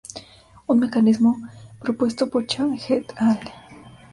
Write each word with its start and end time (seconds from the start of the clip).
Un 0.67 0.77
mecanismo 0.79 1.37
propuesto 1.79 2.27
por 2.31 2.47
Chan 2.47 2.75
et 2.89 3.05
al. 3.17 3.39